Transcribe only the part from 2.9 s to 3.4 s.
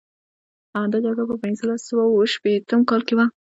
کې وه.